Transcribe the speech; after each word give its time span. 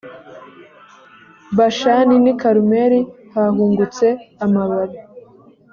bashani 1.57 2.15
n 2.23 2.25
i 2.31 2.33
karumeli 2.41 2.99
hahungutse 3.33 4.07
amababi 4.45 4.99